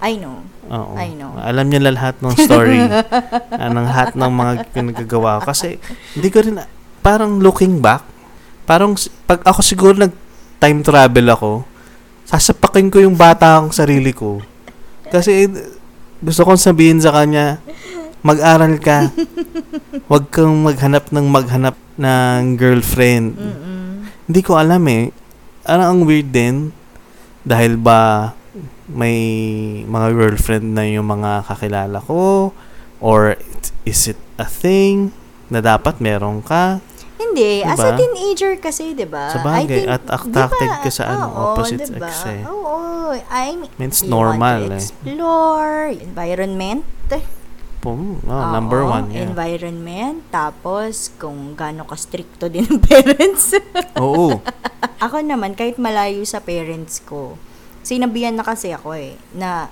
[0.04, 0.44] I know.
[0.68, 0.92] Oo.
[0.92, 1.32] I know.
[1.40, 2.84] Alam niya lahat ng story.
[3.64, 5.56] anong lahat ng mga pinagagawa ko.
[5.56, 5.80] Kasi,
[6.12, 6.60] hindi ko rin,
[7.00, 8.04] parang looking back,
[8.68, 8.92] parang,
[9.24, 10.27] pag ako siguro nag
[10.58, 11.52] time travel ako,
[12.28, 14.42] sasapakin ko yung bata akong sarili ko.
[15.08, 15.48] Kasi,
[16.20, 17.62] gusto kong sabihin sa kanya,
[18.20, 19.08] mag-aral ka.
[20.10, 23.38] Huwag kang maghanap ng maghanap ng girlfriend.
[23.38, 24.04] Mm-mm.
[24.28, 25.14] Hindi ko alam eh.
[25.64, 26.74] Ano ang weird din?
[27.46, 28.32] Dahil ba
[28.88, 29.18] may
[29.84, 32.52] mga girlfriend na yung mga kakilala ko?
[32.98, 33.38] Or
[33.86, 35.14] is it a thing
[35.48, 36.82] na dapat meron ka?
[37.18, 37.98] Hindi, as a Diba?
[37.98, 39.34] teenager kasi, di ba?
[39.34, 42.06] Sa bagay, I think, at attracted di ba, ka sa ano, oo, opposite di ba?
[42.06, 42.42] sex eh.
[42.46, 42.74] Oo,
[43.26, 44.78] I mean, Means you normal eh.
[44.78, 46.86] explore, environment.
[47.78, 49.10] Pum, oh, Oo, number one.
[49.10, 49.30] Yeah.
[49.30, 50.26] Environment.
[50.30, 53.54] Tapos, kung gaano ka-stricto din ng parents.
[53.94, 54.42] Oo.
[54.98, 57.38] ako naman, kahit malayo sa parents ko,
[57.82, 59.70] sinabihan na kasi ako eh, na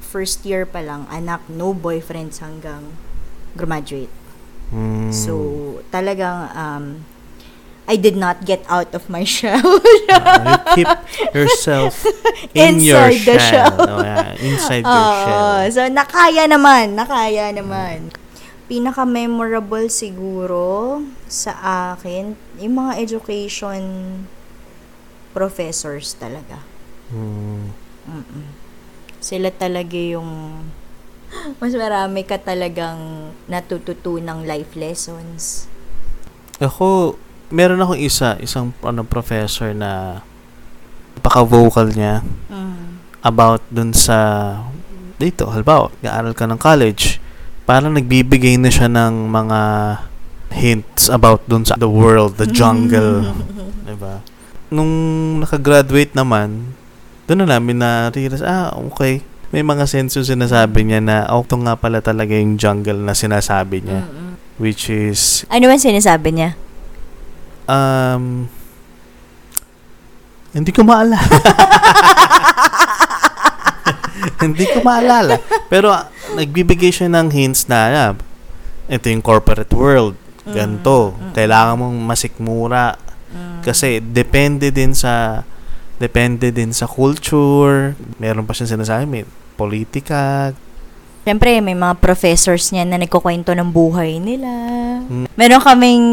[0.00, 2.96] first year pa lang, anak, no boyfriends hanggang
[3.52, 4.08] graduate.
[4.68, 5.10] Mm.
[5.10, 5.32] So,
[5.88, 6.84] talagang, um,
[7.88, 9.80] I did not get out of my shell.
[10.12, 10.90] Ah, you keep
[11.32, 12.04] yourself
[12.52, 13.72] in your Inside the shell.
[13.72, 13.88] shell.
[13.88, 14.36] Oh, yeah.
[14.36, 15.20] Inside your Oo.
[15.24, 15.60] shell.
[15.72, 17.00] So, nakaya naman.
[17.00, 18.12] Nakaya naman.
[18.68, 21.56] Pinaka-memorable siguro sa
[21.96, 23.84] akin, yung mga education
[25.32, 26.60] professors talaga.
[27.08, 27.72] Mm.
[28.04, 28.44] Mm-mm.
[29.18, 30.60] Sila talaga yung
[31.60, 35.68] mas marami ka talagang natututunang life lessons.
[36.58, 37.14] Ako,
[37.54, 40.22] meron akong isa, isang ano, professor na
[41.18, 43.02] paka-vocal niya Mm.
[43.26, 44.16] about dun sa
[45.18, 47.18] dito, halimbawa, nag-aaral ka ng college,
[47.66, 49.60] parang nagbibigay na siya ng mga
[50.54, 53.34] hints about dun sa the world, the jungle,
[53.88, 54.22] diba?
[54.70, 54.92] Nung
[55.42, 56.72] nakagraduate naman,
[57.26, 58.08] doon na namin na
[58.46, 59.20] ah, okay.
[59.48, 63.16] May mga sense yung sinasabi niya na, oh, ito nga pala talaga yung jungle na
[63.16, 64.04] sinasabi niya.
[64.04, 64.36] Mm-mm.
[64.60, 66.50] Which is, Ano man sinasabi niya?
[67.68, 68.48] um,
[70.52, 71.20] hindi ko maalala.
[74.44, 75.36] hindi ko maalala.
[75.68, 78.12] Pero ah, nagbibigay siya ng hints na, ah,
[78.88, 80.16] ito yung corporate world.
[80.48, 81.12] Ganto.
[81.12, 82.96] Mm, mm, Kailangan mong masikmura.
[83.28, 83.60] Mm.
[83.60, 85.44] Kasi depende din sa
[85.98, 87.98] depende din sa culture.
[88.22, 89.24] Meron pa siyang sinasabi, may
[89.58, 90.54] politika.
[91.26, 94.50] Siyempre, may mga professors niya na nagkukwento ng buhay nila.
[95.04, 95.26] Mm.
[95.34, 96.06] Meron kaming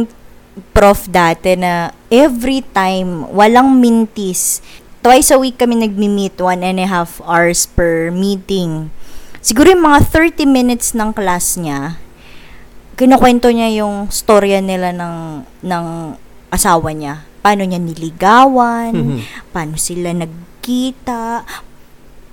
[0.76, 4.60] prof dati na every time, walang mintis.
[5.06, 8.90] Twice a week kami nagmi-meet, one and a half hours per meeting.
[9.46, 12.02] Siguro yung mga 30 minutes ng class niya,
[12.98, 15.86] kinukwento niya yung storya nila ng, ng
[16.50, 17.22] asawa niya.
[17.46, 19.20] Paano niya niligawan, Mhm.
[19.54, 21.46] paano sila nagkita.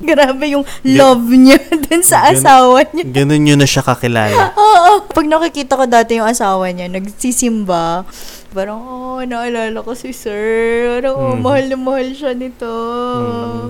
[0.01, 3.05] Grabe yung love niya dun sa Gan- asawa niya.
[3.13, 4.51] Ganun yun na siya kakilala.
[4.57, 5.05] Oo.
[5.07, 8.09] Pag nakikita ko dati yung asawa niya, nagsisimba,
[8.51, 10.41] parang, oh, naalala ko si sir.
[10.97, 11.41] Parang, oh, Mm.
[11.41, 12.73] mahal na mahal siya nito.
[12.73, 13.69] Mm.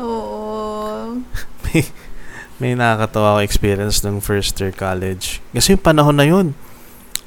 [0.00, 1.20] Oo.
[1.68, 1.80] may,
[2.56, 5.44] may nakakatawa ako experience ng first year college.
[5.52, 6.56] Kasi yung panahon na yun,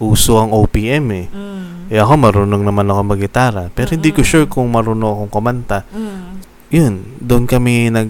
[0.01, 1.27] uso ang OPM eh.
[1.29, 1.93] Mm.
[1.93, 3.69] Eh ako marunong naman ako mag-gitara.
[3.73, 4.31] Pero hindi ko Mm-mm.
[4.31, 5.85] sure kung marunong akong kumanta.
[5.93, 6.41] Mm.
[6.73, 8.09] Yun, doon kami nag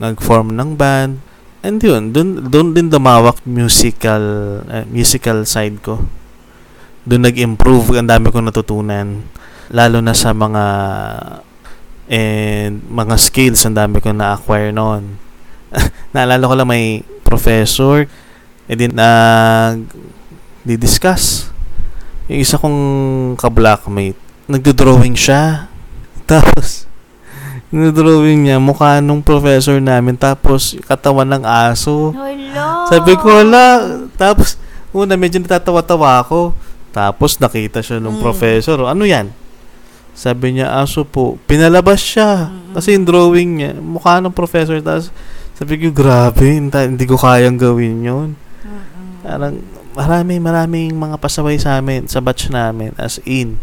[0.00, 1.20] nag-form ng band.
[1.60, 4.24] And yun, doon, doon din dumawak musical
[4.64, 6.00] eh, musical side ko.
[7.04, 9.20] Doon nag-improve, ang dami kong natutunan.
[9.68, 10.64] Lalo na sa mga
[12.10, 15.20] and mga skills, ang dami kong na-acquire noon.
[16.16, 18.08] Naalala ko lang may professor,
[18.66, 19.84] eh din nag
[20.70, 21.50] di-discuss.
[22.30, 22.78] Yung isa kong
[23.34, 25.66] ka-blackmate, nagdo-drawing siya.
[26.30, 26.86] Tapos,
[27.74, 30.14] nagdo-drawing niya mukha nung professor namin.
[30.14, 32.14] Tapos, katawan ng aso.
[32.14, 32.86] Hala.
[32.86, 33.82] Sabi ko, wala.
[34.14, 34.54] Tapos,
[34.94, 36.54] una, medyo natatawa-tawa ako.
[36.90, 38.24] Tapos, nakita siya nung Mm.
[38.26, 38.78] professor.
[38.86, 39.30] Ano yan?
[40.14, 41.38] Sabi niya, aso po.
[41.46, 42.50] Pinalabas siya.
[42.50, 42.74] Mm-mm.
[42.78, 44.78] Kasi yung drawing niya, mukha ng professor.
[44.82, 45.14] Tapos,
[45.54, 48.28] sabi ko, grabe, hindi, ko kayang gawin yun.
[48.34, 49.22] Mm-mm.
[49.22, 49.54] Parang,
[49.92, 53.58] marami, maraming mga pasaway sa amin, sa batch namin, as in.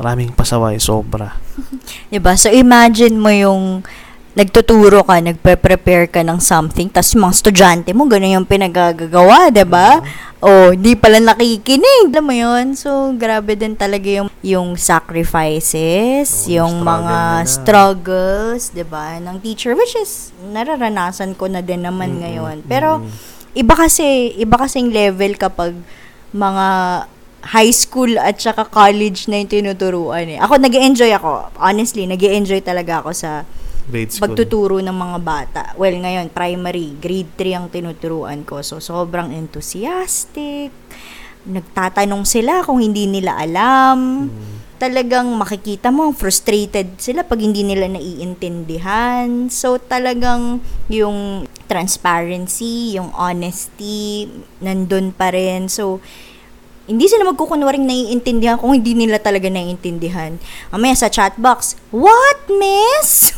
[0.00, 1.36] Maraming pasaway, sobra.
[2.12, 2.32] Diba?
[2.34, 3.84] So, imagine mo yung
[4.30, 9.66] nagtuturo ka, nagpe-prepare ka ng something, tapos yung mga estudyante mo, ganun yung pinagagagawa, 'di
[9.66, 9.98] ba?
[10.40, 12.14] O, di pala nakikinig.
[12.14, 12.72] Alam mo yun?
[12.72, 19.74] So, grabe din talaga yung, yung sacrifices, Oo, yung mga struggles, 'di ba, ng teacher,
[19.76, 22.22] which is, nararanasan ko na din naman Mm-mm.
[22.24, 22.56] ngayon.
[22.64, 23.10] Pero, Mm.
[23.54, 25.74] Iba kasi, iba kasing level kapag
[26.30, 26.66] mga
[27.40, 30.38] high school at saka college na yung tinuturuan eh.
[30.38, 31.48] Ako, nag enjoy ako.
[31.56, 33.48] Honestly, nag enjoy talaga ako sa
[33.88, 34.30] grade school.
[34.30, 35.62] pagtuturo ng mga bata.
[35.80, 38.60] Well, ngayon, primary, grade 3 ang tinuturuan ko.
[38.60, 40.70] So, sobrang enthusiastic.
[41.48, 44.28] Nagtatanong sila kung hindi nila alam.
[44.28, 44.69] Mm.
[44.80, 49.52] Talagang makikita mo, frustrated sila pag hindi nila naiintindihan.
[49.52, 54.32] So, talagang yung transparency, yung honesty,
[54.64, 55.68] nandun pa rin.
[55.68, 56.00] So,
[56.90, 60.42] hindi sila magkukunwaring naiintindihan kung hindi nila talaga naiintindihan.
[60.74, 63.30] Mamaya sa chat box, What, miss?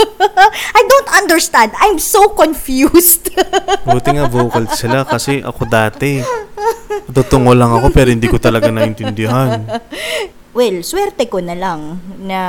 [0.78, 1.76] I don't understand.
[1.76, 3.36] I'm so confused.
[3.90, 6.24] Buti nga vocal sila kasi ako dati.
[7.12, 9.60] Tutungo lang ako pero hindi ko talaga naintindihan.
[10.56, 12.40] well, swerte ko na lang na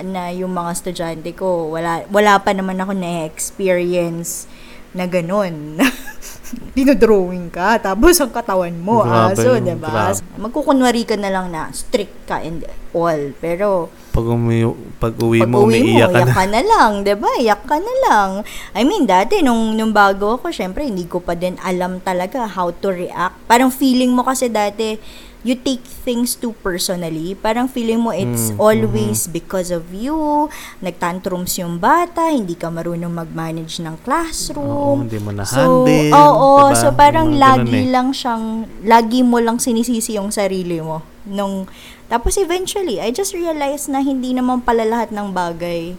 [0.00, 4.48] na yung mga estudyante ko, wala, wala pa naman ako na-experience
[4.92, 5.76] na ganun.
[6.74, 9.86] Dinodrawing ka, tapos ang katawan mo, Grabe aso, yun, diba?
[9.86, 10.18] grabe.
[10.34, 13.20] Magkukunwari ka na lang na strict ka and all.
[13.38, 14.66] Pero, Pag, umi,
[14.98, 16.32] pag uwi pag mo, uwi mo, umiiyak ka na.
[16.34, 17.30] ka na lang, 'di ba?
[17.38, 18.30] Iyak ka na lang.
[18.74, 22.74] I mean, dati nung nung bago ako, syempre hindi ko pa din alam talaga how
[22.74, 23.38] to react.
[23.46, 24.98] Parang feeling mo kasi dati
[25.40, 27.32] you take things too personally.
[27.32, 30.48] Parang feeling mo it's Mm, always because of you.
[30.78, 34.96] Nagtantrums yung bata, hindi ka marunong mag-manage ng Oo, classroom.
[35.02, 36.12] hindi mo So, na-handle.
[36.12, 36.76] oo, diba?
[36.76, 37.88] so parang Mga lagi eh.
[37.88, 38.44] lang siyang,
[38.84, 41.00] lagi mo lang sinisisi yung sarili mo.
[41.24, 41.64] Nung,
[42.06, 45.96] tapos eventually, I just realized na hindi naman pala lahat ng bagay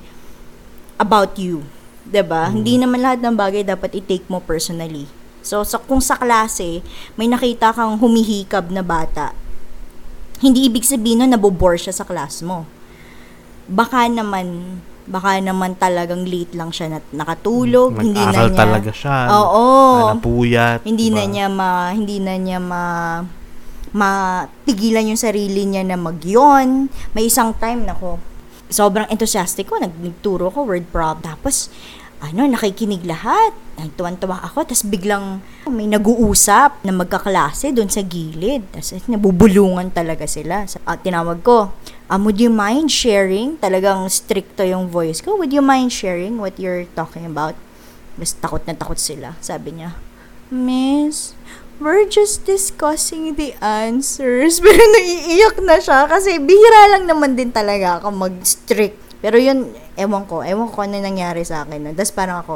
[0.98, 1.66] about you.
[2.04, 2.50] 'Di ba?
[2.50, 2.54] Mm.
[2.54, 5.06] Hindi naman lahat ng bagay dapat i-take mo personally.
[5.42, 6.86] So, sa, kung sa klase,
[7.18, 9.34] may nakita kang humihikab na bata,
[10.42, 12.66] hindi ibig sabihin nun nabobore siya sa class mo.
[13.70, 19.18] Baka naman, baka naman talagang late lang siya na nakatulog, hindi na niya talaga siya.
[19.30, 19.66] Oo.
[19.98, 20.80] na napuyat.
[20.82, 21.32] Hindi na diba?
[21.34, 22.84] niya ma hindi na niya ma
[23.92, 26.90] mapigilan yung sarili niya na magyon.
[27.14, 28.18] May isang time nako,
[28.72, 31.20] sobrang enthusiastic ko, nag- nagturo ko word prop.
[31.22, 31.68] Tapos
[32.22, 33.52] ano, nakikinig lahat.
[33.82, 34.70] Nagtuwan-tuwa ako.
[34.70, 38.62] Tapos biglang may nag-uusap na magkaklase doon sa gilid.
[38.70, 40.70] Tapos nabubulungan talaga sila.
[40.86, 41.74] At tinawag ko,
[42.08, 43.58] um, would you mind sharing?
[43.58, 45.34] Talagang stricto yung voice ko.
[45.42, 47.58] Would you mind sharing what you're talking about?
[48.22, 49.34] Mas takot na takot sila.
[49.42, 49.98] Sabi niya,
[50.54, 51.34] Miss,
[51.82, 54.60] we're just discussing the answers.
[54.64, 59.11] Pero naiiyak na siya kasi bihira lang naman din talaga ako mag-strict.
[59.22, 61.80] Pero yun, ewan ko, ewan ko ano nangyari sa akin.
[61.86, 61.92] No?
[61.94, 62.54] Tapos parang ako,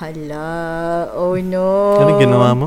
[0.00, 0.48] hala,
[1.12, 2.00] oh no.
[2.00, 2.66] Ano ginawa mo?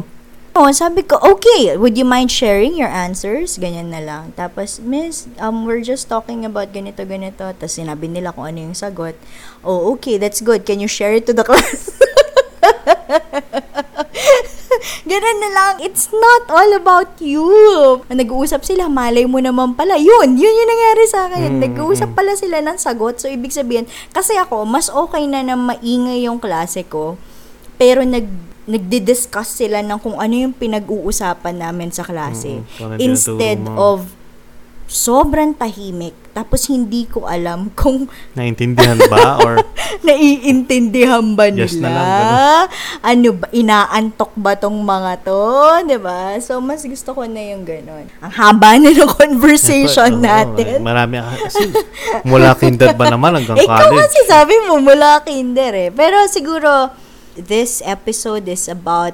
[0.52, 3.56] Oo, sabi ko, okay, would you mind sharing your answers?
[3.56, 4.36] Ganyan na lang.
[4.36, 7.48] Tapos, miss, um, we're just talking about ganito, ganito.
[7.56, 9.16] Tapos sinabi nila kung ano yung sagot.
[9.64, 10.68] Oh, okay, that's good.
[10.68, 11.96] Can you share it to the class?
[15.12, 15.74] Ganun na lang.
[15.84, 17.44] It's not all about you.
[18.08, 20.00] Nag-uusap sila, malay mo naman pala.
[20.00, 21.60] Yun, yun yung nangyari sa akin.
[21.60, 22.18] Mm, Nag-uusap mm.
[22.18, 23.20] pala sila ng sagot.
[23.20, 27.20] So, ibig sabihin, kasi ako, mas okay na na maingay yung klase ko.
[27.76, 28.24] Pero nag
[28.72, 32.64] nagdi-discuss sila ng kung ano yung pinag-uusapan namin sa klase.
[32.64, 34.16] Mm, ano Instead of
[34.92, 36.16] sobrang tahimik.
[36.36, 39.36] Tapos hindi ko alam kung Naintindihan ba?
[39.44, 39.60] Or
[40.00, 41.68] naiintindihan ba nila?
[41.68, 42.66] Yes na lang, ganun.
[43.04, 45.44] ano ba, inaantok ba tong mga to?
[46.00, 48.08] ba So, mas gusto ko na yung ganun.
[48.24, 50.80] Ang haba na ng conversation Oo, natin.
[50.80, 51.70] Marami kasi
[52.24, 54.02] mula kinder ba naman hanggang Ikaw college.
[54.08, 55.90] kasi sabi mo mula kinder eh.
[55.92, 56.92] Pero siguro,
[57.36, 59.14] this episode is about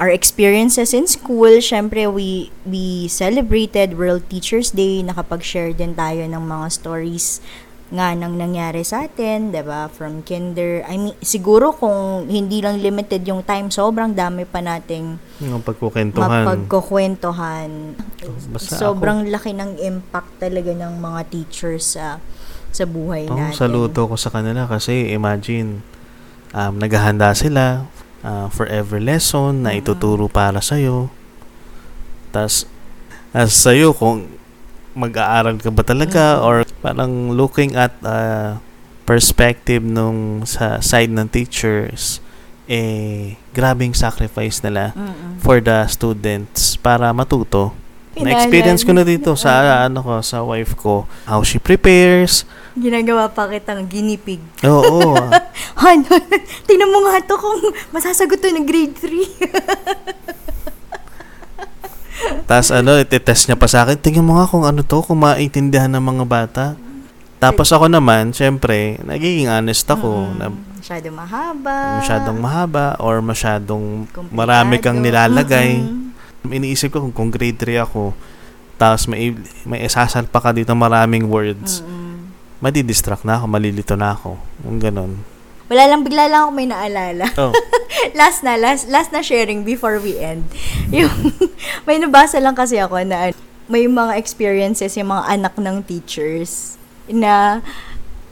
[0.00, 1.60] our experiences in school.
[1.60, 5.04] Siyempre, we, we celebrated World Teachers Day.
[5.04, 7.44] Nakapag-share din tayo ng mga stories
[7.90, 9.86] nga nang nangyari sa atin, 'di ba?
[9.86, 10.82] From kinder.
[10.84, 16.46] I mean, siguro kung hindi lang limited yung time, sobrang dami pa nating Yung pagkukwentuhan.
[16.46, 17.98] mapagkukwentuhan.
[18.48, 22.22] Basta Sobrang laki ng impact talaga ng mga teachers sa
[22.70, 23.58] sa buhay Oh, natin.
[23.58, 25.82] saludo ko sa kanila kasi imagine
[26.52, 27.90] um, naghahanda sila
[28.22, 29.82] uh, for every lesson na Mm.
[29.82, 31.10] ituturo para sa'yo.
[32.30, 32.70] Tapos,
[33.32, 34.30] as sa'yo kung
[34.92, 36.44] mag-aaral ka ba talaga Mm.
[36.44, 38.58] or parang looking at uh,
[39.04, 42.22] perspective nung sa side ng teachers
[42.64, 45.42] eh grabing sacrifice nila Mm-mm.
[45.42, 47.74] for the students para matuto.
[48.10, 48.26] Kailangan.
[48.26, 49.50] Na-experience ko na dito sa
[49.86, 52.42] ano ko sa wife ko how she prepares
[52.74, 54.38] Ginagawa pa kitang ginipig.
[54.62, 55.14] Oo.
[55.82, 56.06] Han,
[56.66, 57.58] tingnan mo nga to kung
[57.90, 59.10] masasagot to ng grade 3.
[62.44, 65.88] Tapos ano, iti-test niya pa sa akin, tingnan mo nga kung ano to, kung maintindihan
[65.88, 66.64] ng mga bata.
[67.38, 71.76] Tapos ako naman, syempre, nagiging honest ako na Masyado mahaba.
[72.00, 74.32] masyadong mahaba or masyadong Komplikado.
[74.34, 75.80] marami kang nilalagay.
[75.80, 76.12] Mm-mm.
[76.46, 78.12] Iniisip ko kung, kung grade 3 ako,
[78.74, 79.32] tapos may,
[79.64, 82.32] may isasal pa ka dito maraming words, Mm-mm.
[82.58, 84.36] madidistract na ako, malilito na ako.
[84.64, 85.12] Yung ganun.
[85.70, 87.30] Wala lang, bigla lang ako may naalala.
[87.38, 87.54] Oh,
[88.18, 90.50] last na, last, last na sharing before we end.
[90.90, 91.14] Yung,
[91.86, 93.30] may nabasa lang kasi ako na
[93.70, 96.74] may mga experiences yung mga anak ng teachers
[97.06, 97.62] na,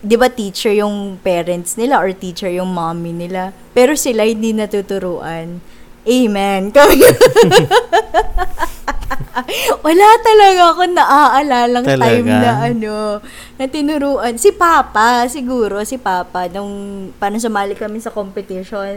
[0.03, 5.63] di ba teacher yung parents nila or teacher yung mommy nila, pero sila hindi natuturuan.
[6.03, 6.61] Amen.
[6.75, 6.99] Kami
[9.87, 12.33] Wala talaga ako naaalalang time Talaga?
[12.41, 12.95] na ano,
[13.57, 14.37] na tinuruan.
[14.37, 18.97] Si Papa, siguro, si Papa, nung parang sumali kami sa competition,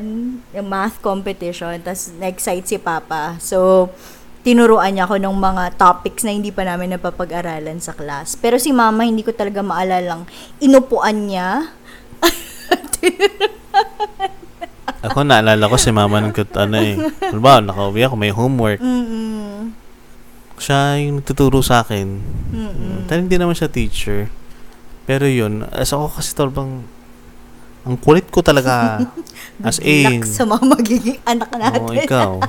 [0.52, 3.40] yung math competition, tapos na-excite si Papa.
[3.40, 3.90] So,
[4.42, 8.36] tinuruan niya ako ng mga topics na hindi pa namin napapag-aralan sa class.
[8.36, 10.26] Pero si Mama, hindi ko talaga maalalang
[10.60, 11.72] inupuan niya.
[15.02, 16.94] ako naalala ko si mama nung kut- ano eh.
[17.26, 18.78] Halimbawa, nakauwi ako, may homework.
[18.78, 19.74] Mm-mm.
[20.62, 22.22] Siya yung nagtuturo sa akin.
[22.54, 23.10] Mm-mm.
[23.10, 24.30] Hindi naman siya teacher.
[25.10, 26.86] Pero yun, as ako kasi tolbang
[27.82, 29.02] ang kulit ko talaga.
[29.66, 31.82] As in, sa mga magiging anak natin.
[31.82, 32.32] oh, ikaw.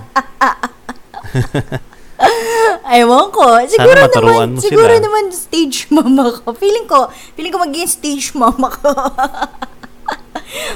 [2.93, 3.45] Ewan ko.
[3.65, 5.05] Siguro maturuan naman, mo siguro sila.
[5.09, 6.53] naman stage mama ko.
[6.53, 8.93] Feeling ko, feeling ko magiging stage mama ko.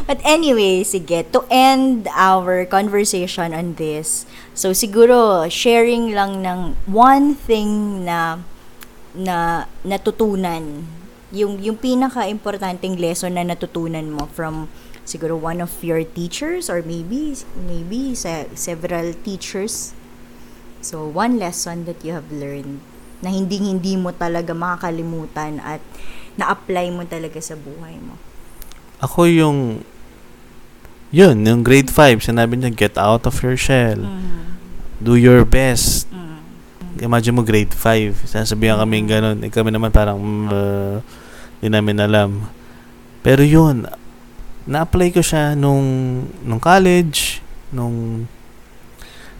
[0.08, 7.34] But anyway, sige, to end our conversation on this, so siguro sharing lang ng one
[7.34, 8.40] thing na
[9.16, 10.84] na natutunan,
[11.32, 14.68] yung yung pinaka-importanting lesson na natutunan mo from
[15.08, 19.96] siguro one of your teachers or maybe maybe sa several teachers
[20.86, 22.78] So, one lesson that you have learned
[23.18, 25.82] na hindi hindi mo talaga makakalimutan at
[26.38, 28.14] na-apply mo talaga sa buhay mo.
[29.00, 29.84] Ako yung
[31.14, 33.96] yun, yung grade 5, sinabi niya, get out of your shell.
[33.96, 34.58] Mm.
[34.98, 36.10] Do your best.
[36.10, 37.06] Mm.
[37.06, 39.38] Imagine mo grade 5, sasabihan kami ganun.
[39.40, 40.96] Eh, kami naman parang, mm, uh,
[41.62, 42.50] di namin alam.
[43.22, 43.86] Pero yun,
[44.66, 48.26] na-apply ko siya nung, nung college, nung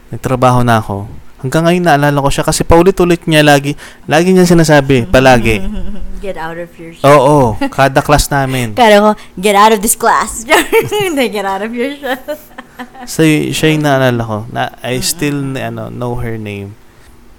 [0.09, 1.11] nagtrabaho na ako.
[1.37, 3.77] Hanggang ngayon naalala ko siya kasi paulit-ulit niya lagi,
[4.09, 5.61] lagi niya sinasabi, palagi.
[6.17, 7.13] Get out of your shell.
[7.13, 7.37] Oo,
[7.69, 8.73] kada class namin.
[8.73, 10.49] Kala ko, get out of this class.
[10.89, 12.17] Hindi, get out of your shell.
[13.05, 14.37] So, siya yung naalala ko.
[14.49, 16.73] Na, I still ano, know her name.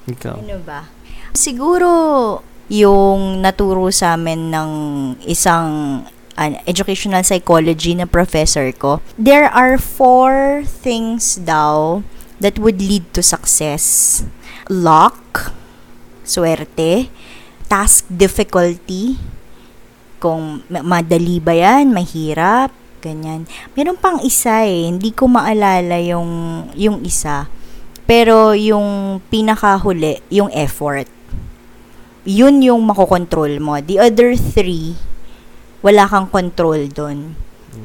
[0.06, 0.46] Ikaw.
[0.46, 0.86] Ano ba?
[1.34, 1.90] Siguro,
[2.70, 4.70] yung naturo sa amin ng
[5.26, 6.02] isang
[6.38, 12.02] an educational psychology na professor ko, there are four things daw
[12.38, 14.22] that would lead to success.
[14.70, 15.52] Luck,
[16.22, 17.10] swerte,
[17.68, 19.18] task difficulty,
[20.18, 23.46] kung ma- madali ba yan, mahirap, ganyan.
[23.78, 26.30] Meron pang isa eh, hindi ko maalala yung,
[26.74, 27.46] yung isa.
[28.08, 31.06] Pero yung pinakahuli, yung effort.
[32.28, 33.78] Yun yung makokontrol mo.
[33.80, 34.96] The other three,
[35.84, 37.36] wala kang control doon.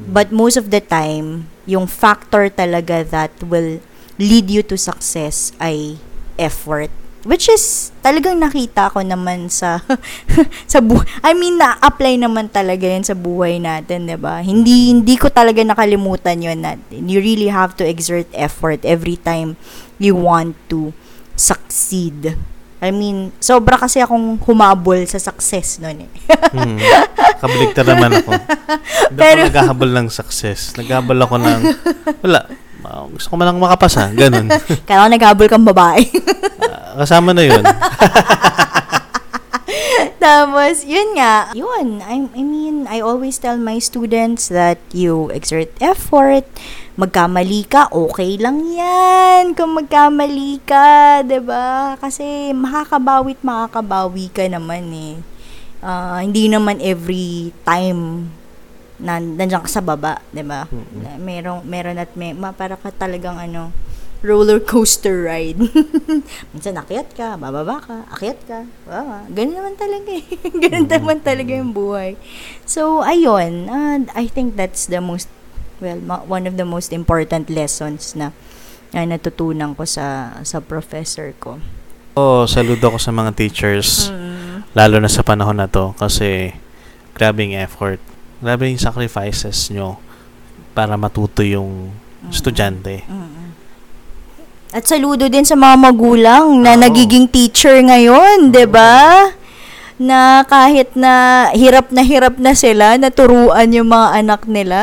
[0.09, 3.79] But most of the time, yung factor talaga that will
[4.17, 5.97] lead you to success ay
[6.37, 6.89] effort.
[7.23, 9.79] Which is, talagang nakita ko naman sa,
[10.71, 15.15] sa bu I mean, na-apply naman talaga yun sa buhay natin, 'di ba Hindi, hindi
[15.15, 17.07] ko talaga nakalimutan yun natin.
[17.07, 19.55] You really have to exert effort every time
[20.03, 20.91] you want to
[21.39, 22.35] succeed.
[22.83, 26.11] I mean, sobra kasi akong humabol sa success nun eh.
[26.51, 26.75] Hmm.
[27.39, 28.31] Kabaligtad naman ako.
[29.15, 30.75] Hindi Pero- ako naghahabol ng success.
[30.75, 31.59] Naghahabol ako ng,
[32.27, 32.39] wala,
[32.85, 34.11] ah, gusto ko man lang makapasa.
[34.13, 34.47] Ganun.
[34.87, 36.03] Kaya naghabol kang babae.
[36.63, 37.63] Ah, kasama na yun.
[40.23, 41.99] Tapos, yun nga, yun.
[41.99, 46.47] I, I mean, I always tell my students that you exert effort,
[46.95, 55.15] magkamali ka, okay lang yan kung magkamali ka, ba Kasi makakabawit, makakabawi ka naman eh.
[55.83, 58.31] Ah, hindi naman every time
[59.03, 61.19] na nandiyan ka sa baba, 'di ba Mm-mm.
[61.19, 63.75] Meron, meron at may, ma, para ka talagang ano,
[64.23, 65.59] roller coaster ride.
[66.55, 69.27] Minsan akyat ka, bababa ka, akyat ka, bababa.
[69.27, 70.25] Ganun naman talaga eh.
[70.63, 72.15] Ganun naman talaga yung buhay.
[72.63, 73.67] So, ayun.
[73.67, 75.27] Uh, I think that's the most,
[75.83, 78.31] well, ma- one of the most important lessons na,
[78.95, 81.59] na natutunan ko sa sa professor ko.
[82.15, 84.07] Oo, saludo ko sa mga teachers.
[84.07, 84.63] Mm.
[84.71, 85.91] Lalo na sa panahon na to.
[85.99, 86.55] Kasi,
[87.11, 87.99] grabe yung effort.
[88.43, 89.95] Grabe yung sacrifices nyo
[90.75, 91.95] para matuto yung
[92.27, 93.07] estudyante.
[94.73, 96.81] At saludo din sa mga magulang na Oo.
[96.81, 99.31] nagiging teacher ngayon, 'di ba?
[99.95, 104.81] Na kahit na hirap na hirap na sila naturuan yung mga anak nila,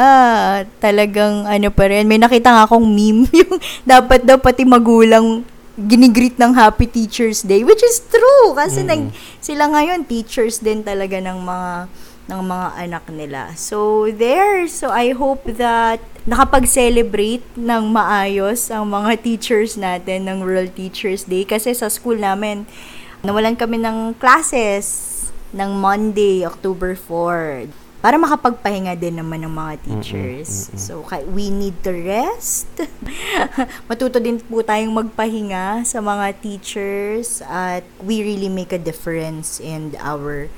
[0.78, 2.08] talagang ano pa rin.
[2.08, 5.42] May nakita nga akong meme yung dapat daw pati magulang
[5.76, 8.88] ginigreet ng Happy Teachers Day, which is true kasi Mm.
[8.88, 9.02] nag,
[9.40, 11.70] sila ngayon teachers din talaga ng mga
[12.30, 13.40] ng mga anak nila.
[13.58, 20.78] So there, so I hope that nakapag-celebrate ng maayos ang mga teachers natin ng World
[20.78, 22.70] Teachers Day kasi sa school namin
[23.26, 25.10] nawalan kami ng classes
[25.50, 30.72] ng Monday, October 4 para makapagpahinga din naman ng mga teachers.
[30.72, 30.80] mm, mm.
[30.80, 31.04] So,
[31.36, 32.72] we need to rest.
[33.92, 39.92] Matuto din po tayong magpahinga sa mga teachers at we really make a difference in
[40.00, 40.48] our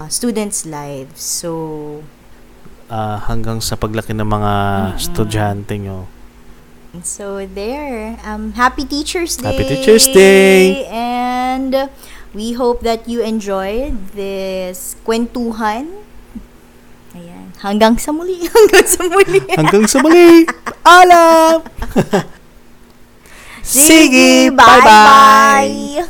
[0.00, 1.20] uh, students' lives.
[1.20, 2.02] So,
[2.88, 4.52] Ah, hanggang sa paglaki ng mga
[4.96, 6.08] estudyante nyo.
[7.04, 9.44] So there, um, happy Teachers Day.
[9.44, 10.88] Happy Teachers Day.
[10.88, 11.92] And
[12.32, 16.00] we hope that you enjoyed this kwentuhan.
[17.12, 17.52] Ayan.
[17.60, 18.40] Hanggang sa muli.
[18.56, 19.40] Hanggang sa muli.
[19.52, 20.48] Hanggang sa muli!
[21.04, 21.60] Alam!
[23.60, 24.48] Sige!
[24.48, 26.08] Bye-bye.